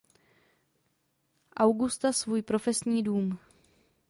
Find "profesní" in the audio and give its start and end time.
2.41-3.03